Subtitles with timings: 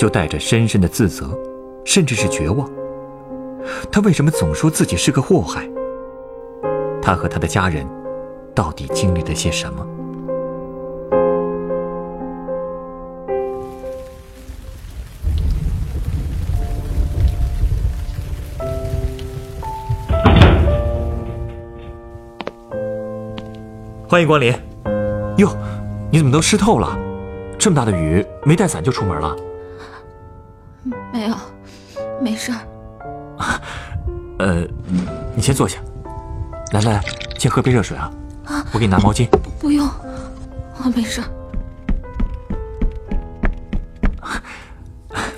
[0.00, 1.38] 就带着深深的自责，
[1.84, 2.66] 甚至是绝望。
[3.92, 5.68] 他为什么总说自己是个祸害？
[7.02, 7.86] 他和他的家人
[8.54, 9.86] 到底经历了些什么？
[24.08, 24.50] 欢迎光临。
[25.36, 25.54] 哟，
[26.10, 26.98] 你怎么都湿透了？
[27.58, 29.36] 这么大的雨，没带伞就出门了？
[32.30, 32.58] 没事儿。
[34.38, 34.64] 呃，
[35.34, 35.80] 你先坐下。
[36.72, 37.04] 来来来，
[37.36, 38.08] 先喝杯热水啊。
[38.44, 39.28] 啊，我给你拿毛巾。
[39.58, 39.88] 不用，
[40.76, 41.20] 我没事。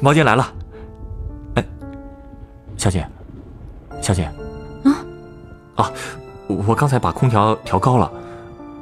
[0.02, 0.52] 毛巾来了。
[1.54, 1.64] 哎，
[2.76, 3.08] 小姐，
[4.02, 4.24] 小姐。
[4.84, 4.92] 啊？
[5.76, 5.92] 啊，
[6.46, 8.12] 我刚才把空调调高了。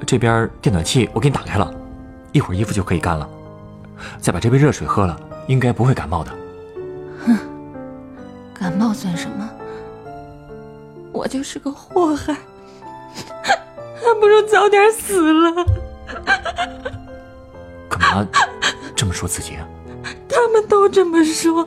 [0.04, 1.72] 这边电暖气我给你打开了，
[2.32, 3.28] 一会儿衣服就可以干了。
[4.18, 6.32] 再把这杯热水喝了，应该不会感冒的。
[7.24, 7.38] 哼，
[8.60, 9.50] 感冒算什么？
[11.12, 12.36] 我就是个祸害，
[13.94, 15.64] 还不如早点死了。
[17.88, 18.28] 干嘛
[18.94, 19.66] 这么说自己啊？
[20.28, 21.66] 他们都这么说，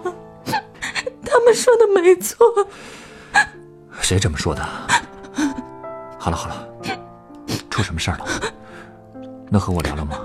[1.25, 2.45] 他们说的没错。
[3.99, 4.63] 谁这么说的？
[6.19, 6.67] 好了好了。
[7.71, 8.25] 出什么事儿了？
[9.49, 10.19] 能和我聊聊吗？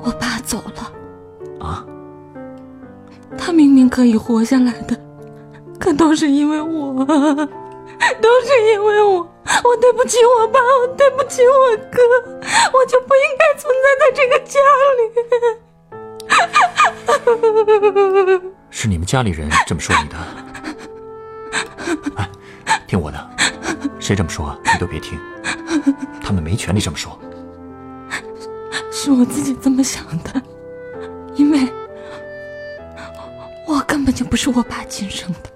[0.00, 0.87] 我爸走了。
[3.78, 4.96] 明可以活下来的，
[5.78, 7.14] 可都是因为我，都
[8.42, 12.02] 是因为我，我对不起我爸，我对不起我哥，
[12.72, 14.58] 我就不应该存在在这个家
[14.98, 15.02] 里。
[18.68, 20.16] 是你们家里人这么说你的？
[22.16, 22.28] 哎，
[22.88, 23.30] 听我的。
[24.00, 25.16] 谁这么说，你都别听，
[26.20, 27.16] 他们没权利这么说。
[28.90, 30.42] 是我自己这么想的，
[34.18, 35.52] 就不是我爸亲生的，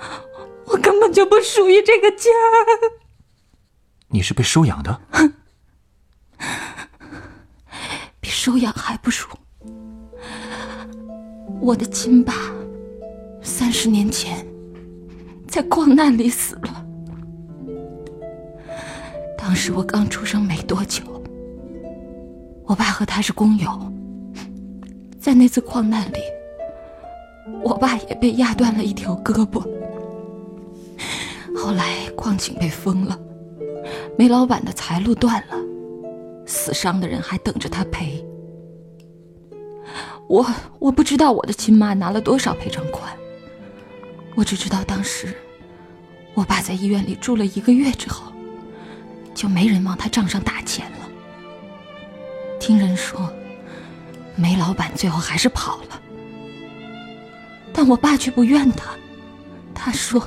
[0.64, 2.30] 我根本就不属于这个家。
[4.08, 4.98] 你是被收养的？
[8.18, 9.26] 比收养还不如。
[11.60, 12.32] 我的亲爸
[13.42, 14.46] 三十年前
[15.46, 16.86] 在矿难里死了。
[19.36, 21.02] 当时我刚出生没多久，
[22.64, 23.92] 我爸和他是工友，
[25.20, 26.20] 在那次矿难里，
[27.62, 29.60] 我爸也被压断了一条胳膊。
[31.56, 33.18] 后来矿井被封了，
[34.18, 35.56] 煤老板的财路断了，
[36.46, 38.24] 死伤的人还等着他赔。
[40.28, 40.46] 我
[40.78, 43.12] 我不知道我的亲妈拿了多少赔偿款，
[44.34, 45.34] 我只知道当时
[46.34, 48.32] 我爸在医院里住了一个月之后。
[49.32, 51.08] 就没人往他账上打钱了。
[52.58, 53.32] 听人说，
[54.36, 56.02] 煤老板最后还是跑了，
[57.72, 58.90] 但我爸却不怨他。
[59.74, 60.22] 他说，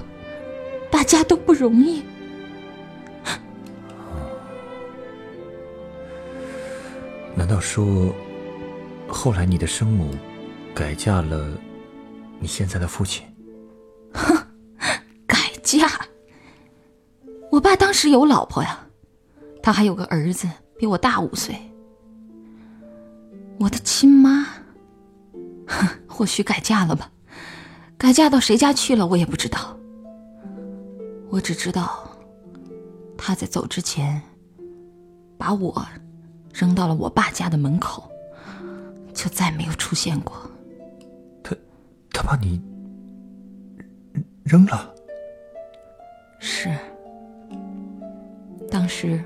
[0.89, 2.03] 大家都不容易。
[7.35, 8.13] 难道说，
[9.07, 10.15] 后来你的生母
[10.73, 11.49] 改嫁了
[12.39, 13.25] 你现在的父亲？
[14.13, 14.35] 哼，
[15.27, 15.87] 改嫁？
[17.51, 18.79] 我爸当时有老婆呀。
[19.61, 21.55] 他还有个儿子，比我大五岁。
[23.59, 24.45] 我的亲妈，
[25.67, 27.09] 哼 或许改嫁了吧，
[28.03, 29.79] 改嫁到谁家去了，我也不知道。
[31.29, 32.05] 我只知道，
[33.17, 34.21] 他在走之前，
[35.37, 35.73] 把我
[36.53, 38.03] 扔到了我爸家的门口，
[39.13, 40.35] 就再没有出现过。
[41.41, 41.55] 他，
[42.11, 42.61] 他把你
[44.43, 44.93] 扔了？
[46.39, 46.75] 是。
[48.69, 49.23] 当时。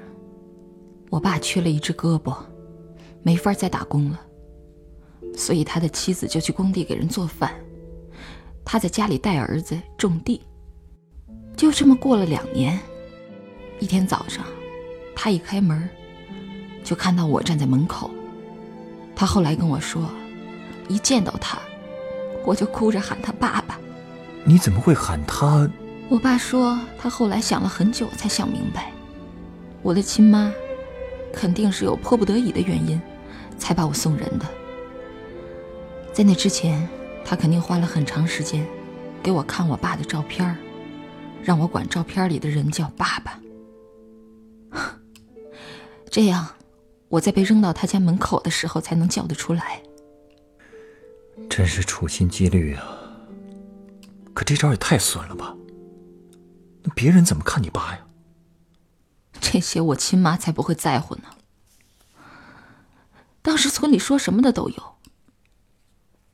[1.09, 2.35] 我爸缺了一只胳膊，
[3.23, 4.19] 没法再打工了，
[5.35, 7.53] 所以他的妻子就去工地给人做饭，
[8.69, 10.41] 他在家里带儿子种地。
[11.55, 12.77] 就这么过了两年，
[13.79, 14.45] 一天早上，
[15.15, 15.89] 他一开门，
[16.83, 18.11] 就看到我站在门口。
[19.15, 20.09] 他后来跟我说，
[20.89, 21.57] 一见到他，
[22.43, 23.79] 我就哭着喊他爸爸。
[24.43, 25.65] 你怎么会喊他？
[26.09, 28.91] 我爸说，他后来想了很久才想明白，
[29.81, 30.51] 我的亲妈。
[31.33, 32.99] 肯定是有迫不得已的原因，
[33.57, 34.45] 才把我送人的。
[36.11, 36.87] 在那之前，
[37.29, 38.65] 他肯定花了很长时间
[39.21, 40.57] 给我看我爸的照片
[41.43, 43.37] 让我管照片里的人叫爸爸。
[46.09, 46.47] 这样，
[47.09, 49.83] 我在被扔到他家门口的时候才能叫得出来。
[51.49, 52.97] 真是处心积虑啊！
[54.33, 55.53] 可这招也太损了吧？
[56.83, 58.05] 那别人怎么看你爸呀？
[59.41, 61.23] 这些我亲妈才不会在乎呢。
[63.41, 64.96] 当时村里说什么的都有。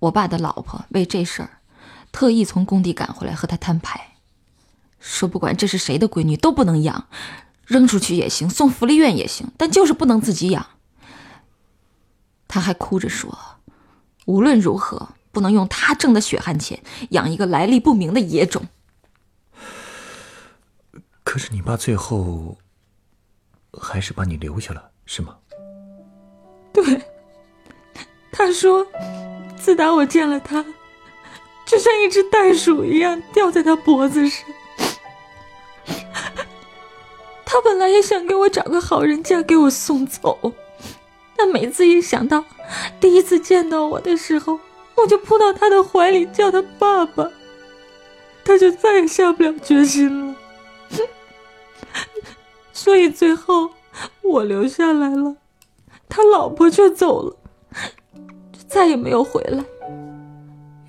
[0.04, 1.62] 我爸的老婆为这事儿，
[2.12, 4.18] 特意从工地赶回来和他摊牌，
[5.00, 7.08] 说不管这是谁的闺女都不能养，
[7.66, 10.66] 扔出去也行，送福利院也行，但就是不能自己养。
[12.50, 13.38] 他还哭着说，
[14.26, 18.68] 无论如何不能用他挣的血汗钱养一个来历不明的野种。
[21.24, 22.58] 可是你爸最后
[23.72, 25.38] 还是把你留下了，是吗？
[26.74, 27.02] 对，
[28.34, 28.86] 他说。
[29.64, 30.66] 自打我见了他，
[31.66, 34.46] 就像一只袋鼠一样吊在他脖子上。
[37.46, 40.52] 他本来也想给我找个好人家给我送走，
[41.38, 42.44] 但每次一想到
[43.00, 44.60] 第一次见到我的时候，
[44.96, 47.32] 我就扑到他的怀里叫他爸爸，
[48.44, 50.36] 他就再也下不了决心了。
[52.74, 53.70] 所以最后
[54.24, 55.38] 我留下来了，
[56.10, 57.38] 他老婆却走了。
[58.74, 59.64] 再也没有回来。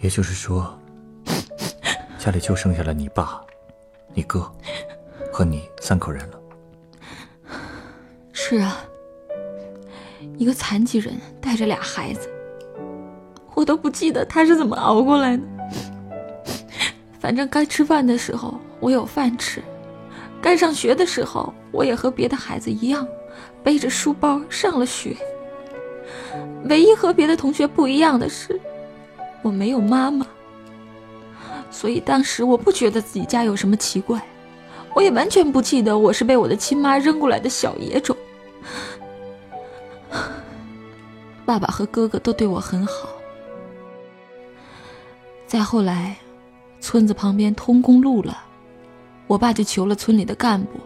[0.01, 0.79] 也就是说，
[2.19, 3.43] 家里就剩下了你爸、
[4.15, 4.51] 你哥
[5.31, 6.41] 和你三口人了。
[8.33, 8.79] 是啊，
[10.39, 12.31] 一个残疾人带着俩孩子，
[13.55, 15.43] 我都不记得他是怎么熬过来的。
[17.21, 19.63] 反正该吃饭的时候我有饭吃，
[20.41, 23.07] 该上学的时候我也和别的孩子一样，
[23.63, 25.15] 背着书包上了学。
[26.65, 28.59] 唯一和别的同学不一样的是，
[29.43, 30.27] 我没有妈妈，
[31.71, 34.23] 所以当时我不觉得自己家有什么奇怪，
[34.95, 38.17] 我也完全不记得我是被我的亲妈扔过来的小野种。
[41.45, 43.09] 爸爸和哥哥都对我很好。
[45.47, 46.17] 再后来，
[46.81, 48.43] 村子旁边通公路了，
[49.27, 50.81] 我爸就求了村里的干部，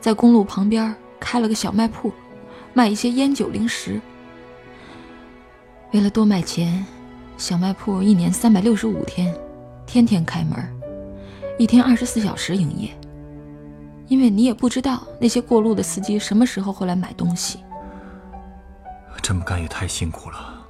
[0.00, 2.12] 在公路旁边开了个小卖铺，
[2.72, 4.00] 卖一些烟酒零食。
[5.94, 6.84] 为了多卖钱，
[7.36, 9.32] 小卖铺一年三百六十五天，
[9.86, 10.58] 天天开门，
[11.56, 12.90] 一天二十四小时营业。
[14.08, 17.60] 因为你也不知道那些过路的司机什么时候会来买东西。
[19.22, 20.66] 这么干也太辛苦了。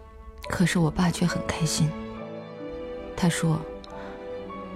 [0.51, 1.89] 可是我爸却很开心。
[3.17, 3.59] 他说：“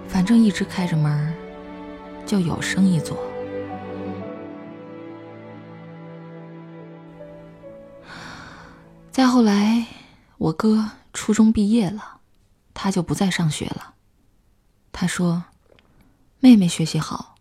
[0.08, 1.30] 反正一直开着门，
[2.24, 3.18] 就有生意做。”
[9.12, 9.84] 再后来。
[10.38, 12.20] 我哥初中毕业了，
[12.72, 13.94] 他就不再上学了。
[14.92, 15.44] 他说
[16.38, 17.34] ：“妹妹学习好，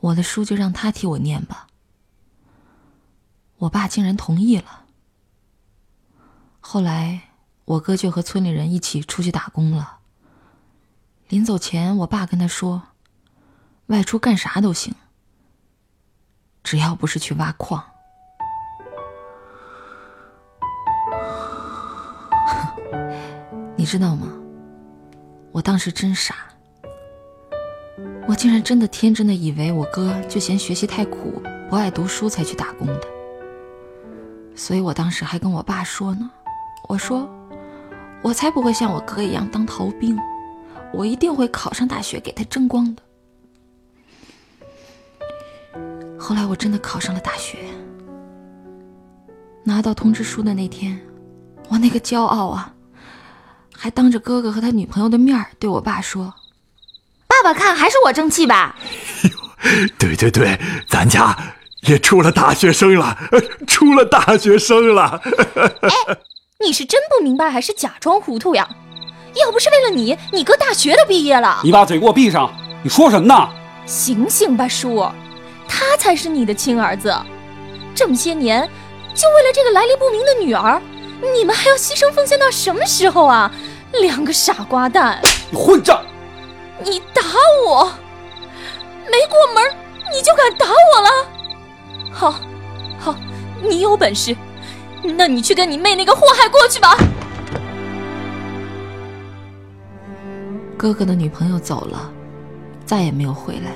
[0.00, 1.66] 我的书就让他替我念吧。”
[3.56, 4.84] 我爸竟然同意了。
[6.60, 7.30] 后来，
[7.64, 10.00] 我哥就和村里人一起出去打工了。
[11.28, 12.88] 临走前，我爸跟他说
[13.86, 14.94] ：“外出干啥都行，
[16.62, 17.92] 只要不是去挖矿。”
[23.86, 24.32] 你知道吗？
[25.52, 26.34] 我当时真傻，
[28.26, 31.40] 我竟然真的天真的以为我哥就嫌学习太苦，
[31.70, 33.02] 不爱读书才去打工的。
[34.56, 36.28] 所以我当时还跟我爸说呢，
[36.88, 37.30] 我说
[38.22, 40.18] 我才不会像我哥一样当逃兵，
[40.92, 43.02] 我一定会考上大学给他争光的。
[46.18, 47.58] 后来我真的考上了大学，
[49.62, 51.00] 拿到通知书的那天，
[51.68, 52.72] 我那个骄傲啊！
[53.76, 56.34] 还当着哥哥和他女朋友的面对我爸说
[57.28, 58.76] ：“爸爸看还是我争气吧。
[59.98, 61.36] ”对对对，咱家
[61.82, 63.16] 也出了大学生了，
[63.66, 65.20] 出了大学生了。
[65.82, 66.16] 哎，
[66.64, 68.68] 你是真不明白还是假装糊涂呀？
[69.34, 71.60] 要不是为了你，你哥大学都毕业了。
[71.62, 72.50] 你把嘴给我闭上！
[72.82, 73.48] 你说什么呢？
[73.84, 75.06] 醒醒吧，叔，
[75.68, 77.14] 他才是你的亲儿子。
[77.94, 78.62] 这么些年，
[79.14, 80.80] 就为了这个来历不明的女儿。
[81.20, 83.50] 你们还要牺牲奉献到什么时候啊？
[84.00, 85.20] 两个傻瓜蛋！
[85.50, 86.04] 你混账！
[86.84, 87.22] 你打
[87.64, 87.84] 我，
[89.10, 89.64] 没过门
[90.12, 91.08] 你就敢打我了？
[92.12, 92.34] 好，
[92.98, 93.14] 好，
[93.62, 94.36] 你有本事，
[95.02, 96.96] 那你去跟你妹那个祸害过去吧。
[100.76, 102.10] 哥哥的女朋友走了，
[102.84, 103.72] 再也没有回来，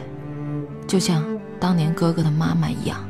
[0.87, 1.25] 就像
[1.59, 3.03] 当年哥哥的妈妈一样。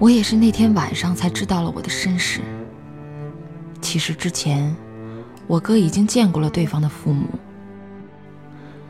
[0.00, 2.40] 我也是那天晚上才知道了我的身世。
[3.82, 4.74] 其实之前，
[5.46, 7.28] 我哥已经见过了对方的父母。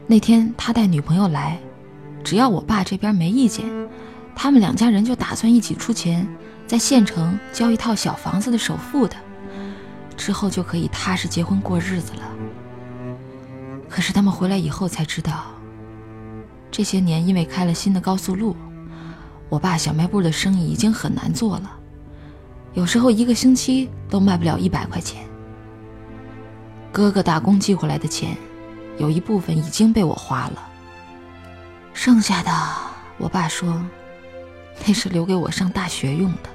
[0.07, 1.59] 那天他带女朋友来，
[2.23, 3.67] 只要我爸这边没意见，
[4.37, 6.25] 他们两家人就打算一起出钱，
[6.65, 9.17] 在县城交一套小房子的首付的，
[10.17, 12.23] 之后就可以踏实结婚过日子了。
[13.89, 15.47] 可是他们回来以后才知道，
[16.71, 18.55] 这些年因为开了新的高速路，
[19.51, 21.79] 我爸小卖部的生意已经很难做了。
[22.73, 25.23] 有时候一个星期都卖不了一百块钱。
[26.93, 28.37] 哥哥打工寄回来的钱，
[28.97, 30.69] 有一部分已经被我花了，
[31.93, 32.51] 剩下的
[33.19, 33.85] 我爸说，
[34.87, 36.51] 那是留给我上大学用的。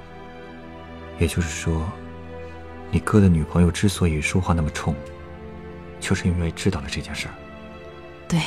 [1.18, 1.82] 也就是说，
[2.90, 4.94] 你哥的女朋友之所以说话那么冲，
[6.00, 7.34] 就是因为知道了这件事儿。
[8.28, 8.40] 对，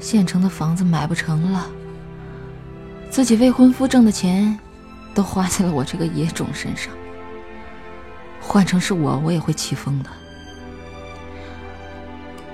[0.00, 1.66] 县城的房子买不成了，
[3.14, 4.58] 自己未婚夫挣的钱。
[5.14, 6.92] 都花在了我这个野种身上。
[8.40, 10.10] 换成是我，我也会气疯的。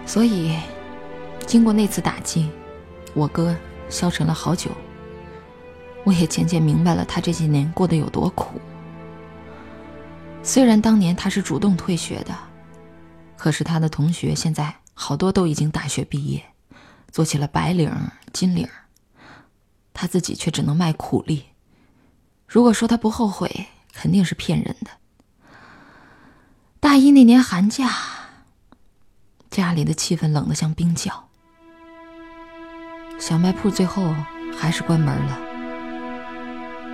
[0.04, 0.58] 所以，
[1.46, 2.50] 经过那次打击，
[3.14, 3.56] 我哥
[3.88, 4.70] 消沉了好久。
[6.04, 8.60] 我也渐渐明白了他这些年过得有多苦。
[10.42, 12.36] 虽然当年他是主动退学的，
[13.38, 16.44] 可是他的同学现在好多都已经大学毕业，
[17.10, 17.90] 做起了白领、
[18.34, 18.68] 金领，
[20.00, 21.44] 他自己却只能卖苦力。
[22.48, 24.90] 如果说他不后悔，肯定是骗人的。
[26.80, 27.90] 大一那年寒假，
[29.50, 31.28] 家里的气氛冷得像冰窖，
[33.18, 34.14] 小卖铺最后
[34.58, 35.38] 还是关门了。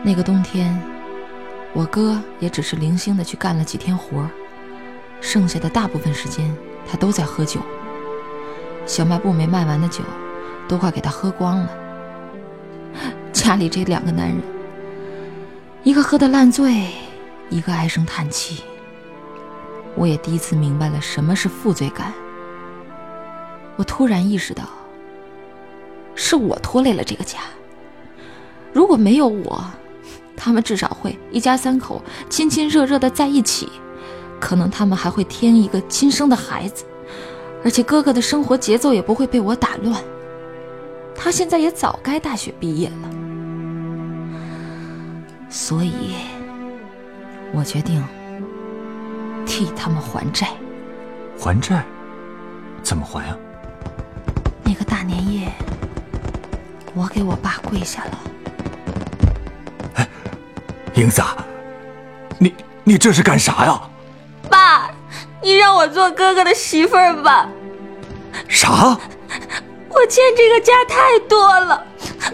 [0.05, 0.77] 那个冬天，
[1.75, 4.29] 我哥也只是零星的去干了几天活，
[5.21, 6.53] 剩下的大部分时间
[6.91, 7.61] 他都在喝酒。
[8.85, 10.03] 小卖部没卖完的酒，
[10.67, 11.86] 都快给他喝光了。
[13.47, 14.43] 家里这两个男人。
[15.85, 16.89] 一个喝得烂醉，
[17.49, 18.65] 一个唉声叹气。
[19.95, 22.13] 我也第一次明白了什么是负罪感。
[23.77, 24.65] 我突然意识到，
[26.17, 27.39] 是我拖累了这个家。
[28.73, 29.65] 如果没有我，
[30.37, 33.69] 他们至少会一家三口亲亲热热的在一起，
[34.41, 36.85] 可能他们还会添一个亲生的孩子，
[37.63, 40.03] 而且哥哥的生活节奏也不会被我打乱。
[41.15, 43.11] 他现在也早该大学毕业了。
[45.57, 46.15] 所以，
[47.51, 48.05] 我决定
[49.47, 50.49] 替他们还债。
[51.41, 51.83] 还债？
[52.83, 53.37] 怎么还啊？
[54.63, 55.51] 那个大年夜，
[56.95, 58.19] 我给我爸跪下了。
[59.95, 60.07] 哎，
[60.95, 61.23] 英子，
[62.39, 63.81] 你你这是干啥呀？
[64.51, 64.91] 爸，
[65.43, 67.49] 你让我做哥哥的媳妇儿吧。
[68.47, 68.95] 啥？
[69.89, 71.83] 我欠这个家太多了。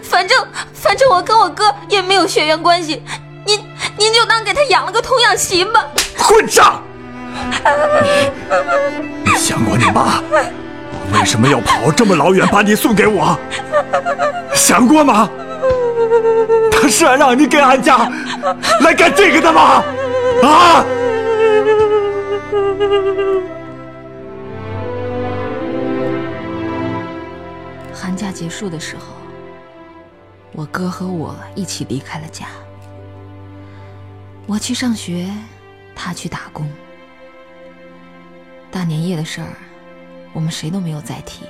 [0.02, 3.02] 反正反正我跟我哥也没有血缘关系，
[3.44, 3.58] 您
[3.96, 5.84] 您就当给他养了个童养媳吧。
[6.18, 6.82] 混账！
[8.02, 8.30] 你
[9.24, 10.22] 你想过你妈
[11.12, 13.38] 为什么要跑这么老远把你送给我？
[14.54, 15.28] 想过吗？
[16.70, 18.10] 他是让你给俺家
[18.80, 19.82] 来干这个的吗？
[20.42, 20.84] 啊！
[27.94, 29.21] 寒假结束的时候。
[30.54, 32.46] 我哥和我一起离开了家，
[34.46, 35.30] 我去上学，
[35.94, 36.70] 他去打工。
[38.70, 39.56] 大年夜的事儿，
[40.32, 41.46] 我们谁都没有再提。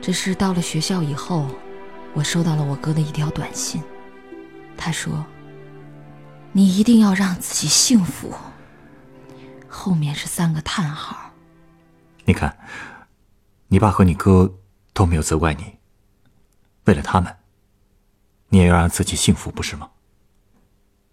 [0.00, 1.46] 只是到了学校以后，
[2.14, 3.82] 我收到了我哥的一条短信，
[4.76, 5.24] 他说
[6.52, 8.32] ：“你一定要让自己幸福。”
[9.68, 11.30] 后面是三个叹号。
[12.24, 12.56] 你看，
[13.68, 14.54] 你爸和你哥
[14.94, 15.79] 都没有责怪你。
[16.90, 17.36] 为了他们，
[18.48, 19.88] 你也要让自己幸福，不是吗？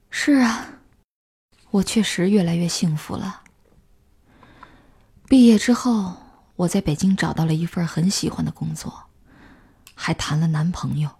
[0.10, 0.66] 是啊，
[1.70, 3.44] 我确实越来越幸福了。
[5.30, 6.18] 毕业之后，
[6.56, 9.04] 我在北京找到了一份很喜欢的工作，
[9.94, 11.12] 还谈了男朋友。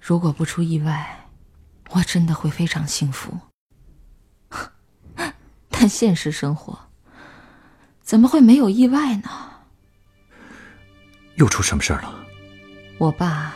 [0.00, 1.26] 如果不出意外，
[1.90, 3.40] 我真的会非常幸福。
[5.68, 6.78] 但现实生活
[8.02, 9.30] 怎么会没有意外呢？
[11.34, 12.20] 又出什么事儿了？
[13.02, 13.52] 我爸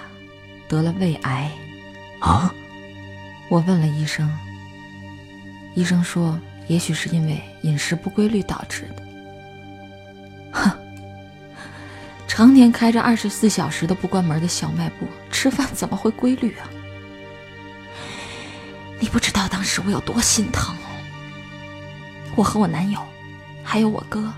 [0.66, 1.48] 得了胃癌，
[2.18, 2.52] 啊！
[3.48, 4.28] 我问了医生，
[5.76, 6.36] 医生说
[6.66, 9.02] 也许是因为饮食不规律导致的。
[10.50, 10.68] 哼，
[12.26, 16.66] 常年开着二十四小时都不关门的小卖部，吃饭怎么会规律啊？
[18.98, 20.74] 你不知道当时我有多心疼。
[22.34, 23.00] 我和我男友，
[23.62, 24.34] 还有我哥，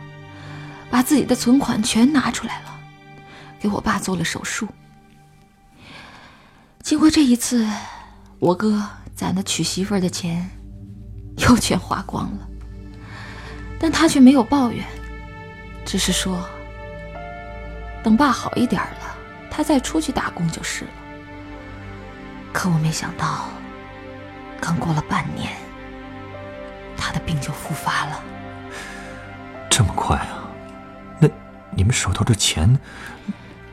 [0.91, 2.79] 把自己的存款全拿出来了，
[3.59, 4.69] 给我爸做了手术。
[6.89, 7.69] 经过这一次，
[8.39, 8.83] 我哥
[9.15, 10.49] 攒的娶媳妇儿的钱
[11.37, 12.49] 又全花光了。
[13.79, 14.83] 但他却没有抱怨，
[15.85, 16.49] 只是说
[18.03, 19.17] ：“等爸好一点了，
[19.51, 20.91] 他再出去打工就是了。”
[22.55, 23.51] 可我没想到，
[24.59, 25.53] 刚过了半年，
[26.97, 28.25] 他的病就复发了。
[29.69, 30.49] 这么快啊？
[31.21, 31.29] 那
[31.71, 32.79] 你们手头的钱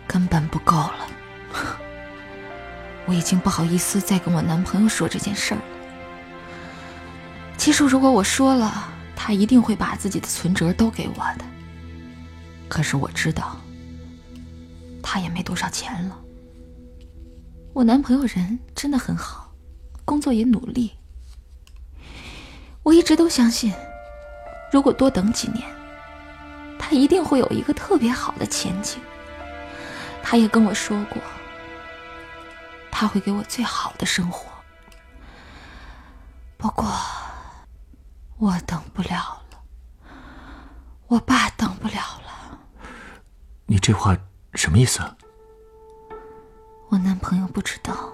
[0.06, 1.08] 根本不够了。
[3.06, 5.64] 我已经不好意思再跟我男朋友说这件事儿了。
[7.58, 11.46] 其实，如果我说了，他一定会把自己的存折都给我的。
[12.68, 13.56] 可是我知道，
[15.02, 16.20] 他也没多少钱了。
[17.74, 19.52] 我男朋友人真的很好，
[20.04, 20.92] 工作也努力。
[22.84, 23.74] 我一直都相信，
[24.72, 25.64] 如果多等几年，
[26.78, 29.00] 他一定会有一个特别好的前景。
[30.22, 31.22] 他也跟我说过，
[32.98, 34.50] 他会给我最好的生活。
[36.56, 36.90] 不过，
[38.38, 39.62] 我等不了了，
[41.08, 42.58] 我爸等不了了。
[43.66, 44.16] 你这话
[44.54, 45.02] 什么意思？
[45.02, 45.14] 啊
[46.88, 48.14] 我男朋友不知道，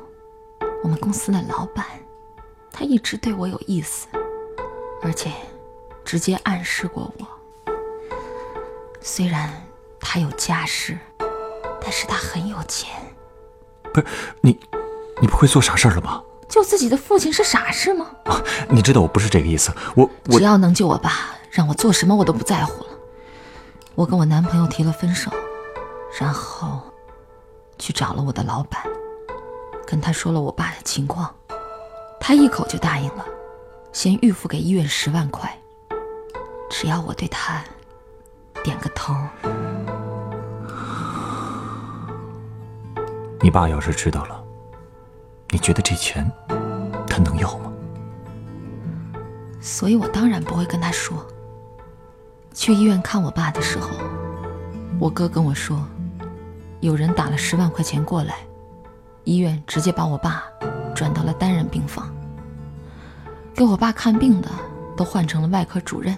[0.83, 1.85] 我们公司的老板，
[2.71, 4.07] 他一直对我有意思，
[5.03, 5.31] 而且
[6.03, 7.27] 直接暗示过我。
[8.99, 9.53] 虽然
[9.99, 10.97] 他有家室，
[11.79, 13.10] 但是他很有钱。
[13.93, 14.05] 不是
[14.41, 14.59] 你，
[15.21, 16.23] 你不会做傻事了吧？
[16.47, 18.07] 救自己的父亲是傻事吗？
[18.69, 22.89] 你知道我不是这个意思，我我只要能救我爸，让我做什么我都不在乎了。
[23.95, 25.31] 我跟我男朋友提了分手，
[26.19, 26.81] 然后
[27.77, 28.81] 去找了我的老板，
[29.85, 31.33] 跟他说了我爸的情况，
[32.19, 33.25] 他一口就答应了，
[33.93, 35.57] 先预付给医院十万块，
[36.69, 37.63] 只要我对他
[38.63, 39.13] 点个头。
[43.43, 44.39] 你爸要是知道了，
[45.49, 46.29] 你觉得这钱
[47.07, 47.71] 他能要吗？
[49.59, 51.25] 所以我当然不会跟他说。
[52.53, 53.89] 去医院看我爸的时候，
[54.99, 55.83] 我哥跟我说，
[56.81, 58.35] 有人打了十万块钱过来，
[59.23, 60.43] 医院直接把我爸
[60.93, 62.13] 转到了单人病房。
[63.55, 64.49] 给我爸看病的
[64.95, 66.15] 都换成了外科主任，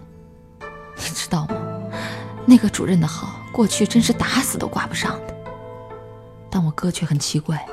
[0.59, 1.55] 你知道吗？
[2.45, 5.32] 那个主任的好，过去真是打死都挂不上的。
[6.53, 7.65] 但我哥却很奇怪，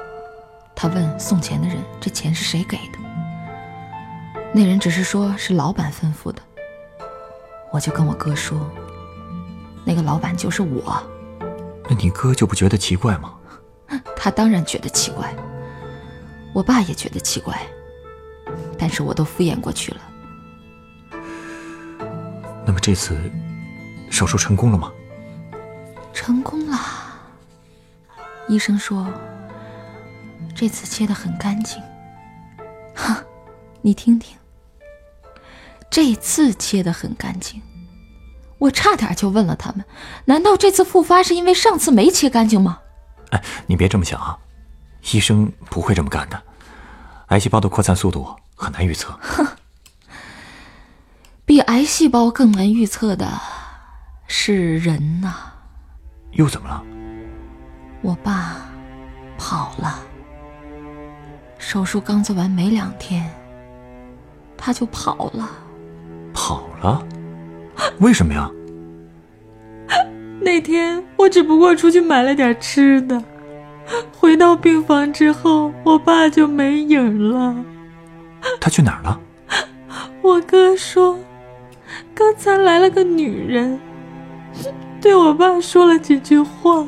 [0.75, 2.99] 他问送钱的人：“这钱是谁给的？”
[4.55, 6.40] 那人只是说是老板吩咐的。
[7.71, 8.59] 我就跟我哥说，
[9.85, 10.99] 那个老板就是我。
[11.90, 13.35] 那你哥就不觉得奇怪吗？
[14.16, 15.37] 他当然觉得奇怪，
[16.55, 17.61] 我爸也觉得奇怪，
[18.79, 20.01] 但是我都敷衍过去了。
[22.64, 23.14] 那么这次
[24.09, 24.90] 手术成功了吗？
[26.14, 26.79] 成功了。
[28.50, 29.06] 医生说，
[30.56, 31.80] 这次切的很干净。
[32.96, 33.22] 哈，
[33.80, 34.36] 你听听。
[35.88, 37.62] 这次切的很干净，
[38.58, 39.84] 我差点就问了他们：
[40.24, 42.80] 难道这次复发是因为上次没切干净吗？
[43.30, 44.36] 哎，你别这么想啊，
[45.12, 46.42] 医生不会这么干的。
[47.28, 49.16] 癌细胞的扩散速度很难预测。
[49.20, 49.46] 哼，
[51.46, 53.40] 比癌细胞更难预测的
[54.26, 55.52] 是人呐。
[56.32, 56.84] 又怎么了？
[58.02, 58.56] 我爸
[59.36, 60.00] 跑了。
[61.58, 63.30] 手术刚做完没两天，
[64.56, 65.50] 他就跑了。
[66.32, 67.02] 跑了？
[67.98, 68.50] 为什么呀？
[70.40, 73.22] 那天我只不过出去买了点吃的，
[74.18, 77.54] 回到病房之后，我爸就没影了。
[78.58, 79.20] 他去哪儿了？
[80.22, 81.18] 我哥说，
[82.14, 83.78] 刚才来了个女人，
[85.00, 86.86] 对我爸说了几句话，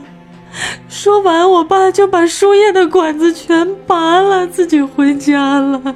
[0.88, 5.94] 说完我爸就把输液的管子全拔了，自己回家了。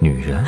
[0.00, 0.44] 女人？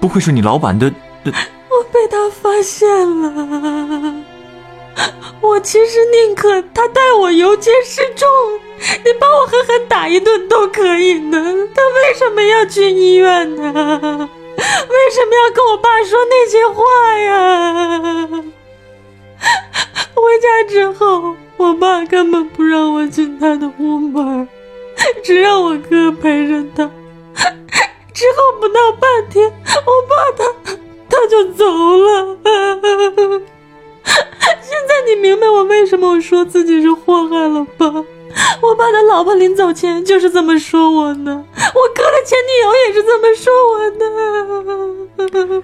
[0.00, 0.92] 不会是你老板的？
[1.24, 2.88] 我被他发现
[3.22, 4.14] 了。
[5.42, 8.26] 我其实宁可他带我游街示众，
[9.04, 11.38] 你把我狠狠打一顿都可以呢。
[11.74, 13.62] 他为什么要去医院呢？
[14.56, 16.82] 为什么要跟我爸说那些话
[17.18, 18.28] 呀？
[20.14, 24.48] 回家之后，我爸根本不让我进他的屋门，
[25.24, 26.90] 只让我哥陪着他。
[28.12, 29.46] 之后不到半天，
[29.84, 30.44] 我爸他
[31.08, 32.38] 他就走了。
[34.62, 37.86] 现在你明白我为什么我说自己是祸害了吧？
[38.62, 45.62] 我爸的老婆临走前就是这么说我呢，我哥的前女友也是这么说我的。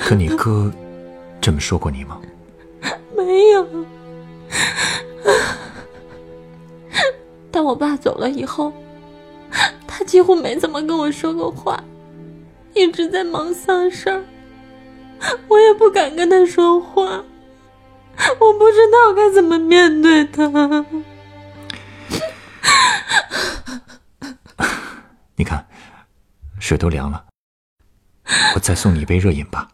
[0.00, 0.72] 可你哥
[1.40, 2.20] 这么说过你吗？
[3.38, 3.66] 没有。
[7.52, 8.72] 但我爸走了以后。
[9.86, 11.82] 他几乎没怎么跟我说过话，
[12.74, 14.22] 一直在忙丧事儿，
[15.48, 17.24] 我也不敢跟他说话，
[18.38, 20.46] 我不知道该怎么面对他。
[25.34, 25.66] 你看，
[26.60, 27.24] 水都凉了，
[28.54, 29.68] 我再送你一杯热饮吧。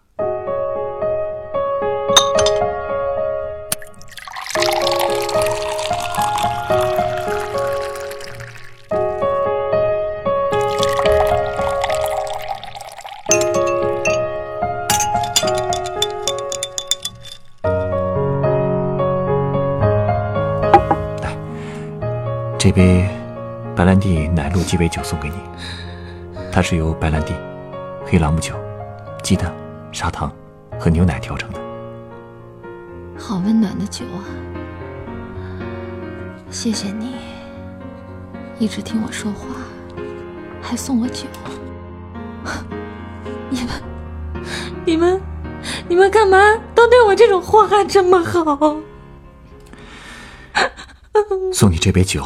[22.74, 23.08] 杯
[23.76, 25.37] 白兰地奶露鸡尾酒送给你，
[26.50, 27.32] 它是由白兰地、
[28.04, 28.56] 黑朗姆酒、
[29.22, 29.54] 鸡蛋、
[29.92, 30.32] 砂糖
[30.76, 31.60] 和牛奶调成的。
[33.16, 34.26] 好温暖的酒啊！
[36.50, 37.14] 谢谢你，
[38.58, 39.46] 一直听我说话，
[40.60, 41.26] 还送我酒。
[43.50, 43.68] 你们，
[44.84, 45.20] 你们，
[45.88, 46.37] 你们干嘛
[46.74, 48.76] 都对我这种祸害这么好？
[51.54, 52.24] 送你这杯酒，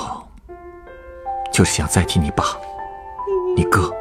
[1.58, 2.44] 就是想再替你爸、
[3.56, 3.92] 你哥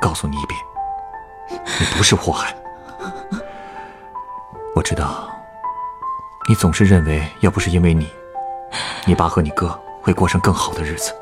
[0.00, 0.60] 告诉你一遍，
[1.80, 2.54] 你不是祸害。
[4.72, 5.28] 我知道，
[6.48, 8.08] 你总是认为，要不是因为你，
[9.04, 11.12] 你爸和你哥会过上更好的日子。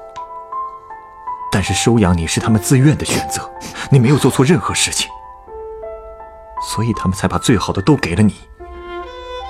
[1.51, 3.51] 但是收养你是他们自愿的选择，
[3.90, 5.11] 你没有做错任何事情，
[6.75, 8.35] 所以他们才把最好的都给了你。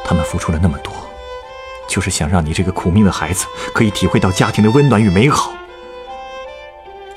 [0.05, 0.92] 他们付出了那么多。
[1.88, 5.53] 就是想让你这个苦命的孩子可以体会到家庭的温暖与美好，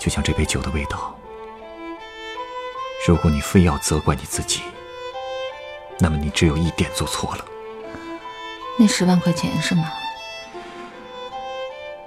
[0.06, 1.18] 就像这杯酒的味道。
[3.08, 4.62] 如果你非要责怪你自己，
[5.98, 7.46] 那么你只有一点做错了。
[8.78, 9.92] 那十万块钱是吗？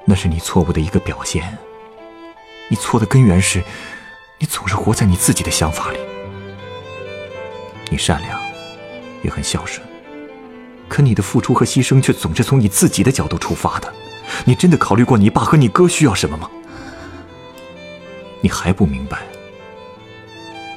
[0.05, 1.59] 那是你错误的一个表现。
[2.69, 3.65] 你错的根源是，
[4.39, 5.99] 你总是活在你自己的想法里。
[7.91, 8.41] 你善良，
[9.25, 9.85] 也很孝顺。
[10.89, 13.93] 可你的付出和牺牲却总是从你自己的角度出发的，
[14.45, 16.49] 你真的考虑过你爸和你哥需要什么吗？
[18.41, 19.19] 你还不明白，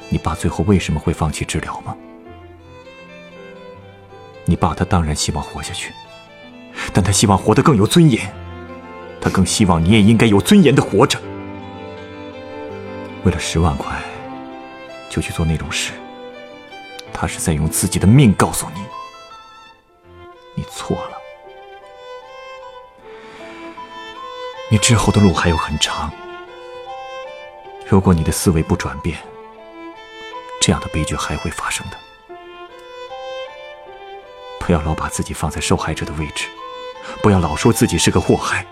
[0.08, 1.96] 你爸最后为什么会放弃治疗吗？
[4.44, 5.92] 你爸他当然希望活下去，
[6.92, 8.32] 但他希望活得更有尊严，
[9.20, 11.20] 他更希望你也应该有尊严的活着。
[13.24, 14.02] 为了十万块，
[15.08, 15.92] 就去做那种事，
[17.12, 18.82] 他是在用自己的命告诉你。
[20.56, 21.16] 你错了，
[24.68, 26.12] 你之后的路还有很长。
[27.92, 29.18] 如果你的思维不转变，
[30.62, 31.96] 这样的悲剧还会发生的。
[34.58, 36.48] 不要老把自己放在受害者的位置，
[37.22, 38.64] 不要老说自己是个祸害。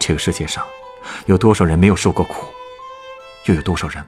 [0.00, 0.66] 这个世界上，
[1.26, 2.48] 有多少人没有受过苦，
[3.44, 4.04] 又有多少人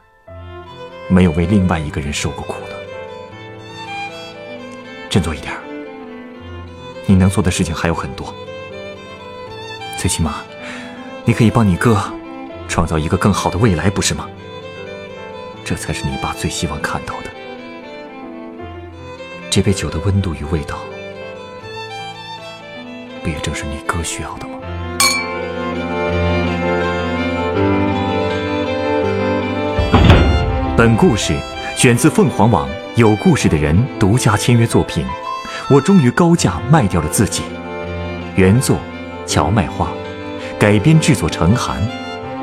[1.07, 2.75] 没有为另外一个人受过苦呢？
[5.09, 5.55] 振作一点。
[7.07, 8.35] 你能做的事情还有很多，
[9.97, 10.43] 最起码，
[11.25, 11.95] 你可以帮你哥
[12.69, 14.29] 创造一个更好的未来，不是吗？
[15.65, 17.31] 这才是你爸最希望看到的。
[19.51, 20.79] 这杯酒的温度与味道，
[23.23, 24.53] 不也正是你哥需要的吗？
[30.77, 31.35] 本故事
[31.75, 35.05] 选自凤凰网有故事的人独家签约作品。
[35.71, 37.43] 我终于高价卖掉了自己。
[38.37, 38.77] 原作：
[39.25, 39.89] 荞麦花，
[40.59, 41.81] 改编制作：陈寒，